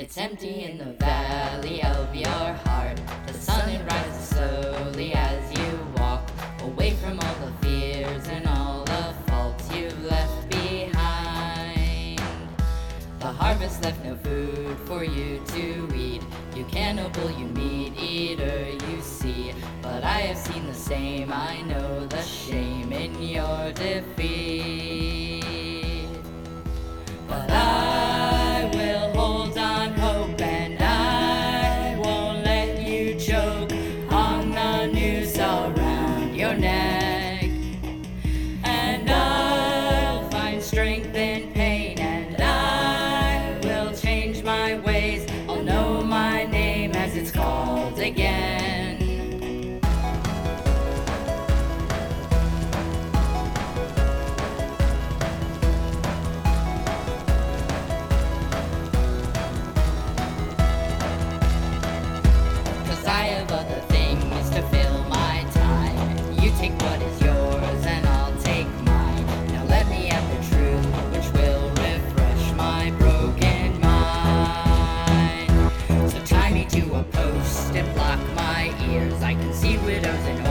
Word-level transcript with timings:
It's 0.00 0.16
empty 0.16 0.64
in 0.64 0.78
the 0.78 0.94
valley 0.94 1.82
of 1.82 2.14
your 2.16 2.54
heart. 2.64 2.98
The 3.26 3.34
sun 3.34 3.68
it 3.68 3.82
rises 3.92 4.28
slowly 4.30 5.12
as 5.12 5.58
you 5.58 5.78
walk 5.98 6.26
away 6.62 6.92
from 6.92 7.20
all 7.20 7.34
the 7.44 7.52
fears 7.60 8.26
and 8.28 8.46
all 8.46 8.82
the 8.86 9.14
faults 9.26 9.70
you've 9.74 10.02
left 10.02 10.48
behind. 10.48 12.18
The 13.18 13.26
harvest 13.26 13.84
left 13.84 14.02
no 14.02 14.16
food 14.16 14.78
for 14.86 15.04
you 15.04 15.42
to 15.48 15.94
eat. 15.94 16.22
You 16.56 16.64
cannibal, 16.64 17.30
you 17.32 17.44
meat 17.48 17.92
eater, 18.00 18.70
you 18.70 19.02
see. 19.02 19.52
But 19.82 20.02
I 20.02 20.20
have 20.20 20.38
seen 20.38 20.66
the 20.66 20.72
same, 20.72 21.30
I 21.30 21.60
know 21.60 22.06
the 22.06 22.22
shame 22.22 22.90
in 22.90 23.22
your 23.22 23.70
defeat. 23.72 25.09
My 79.00 79.06
ears. 79.06 79.22
I 79.22 79.34
can 79.34 79.52
see 79.54 79.78
widows 79.78 80.26
and 80.26 80.49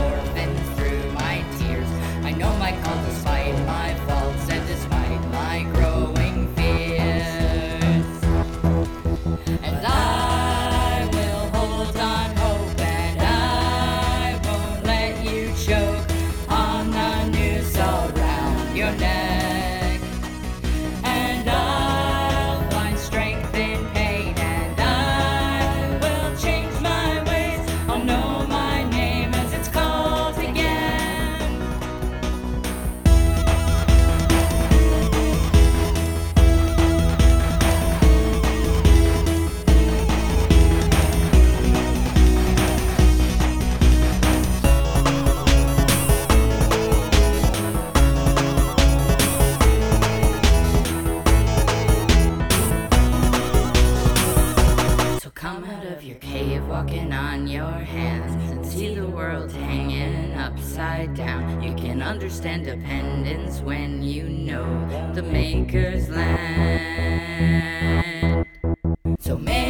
your 57.60 57.84
hands 57.84 58.32
and 58.50 58.64
see 58.64 58.94
the 58.94 59.06
world 59.06 59.52
hanging 59.52 60.32
upside 60.32 61.14
down. 61.14 61.62
You 61.62 61.74
can 61.74 62.00
understand 62.00 62.64
dependence 62.64 63.60
when 63.60 64.02
you 64.02 64.30
know 64.30 65.12
the 65.12 65.22
maker's 65.22 66.08
land. 66.08 67.26
So 69.18 69.36
make 69.36 69.69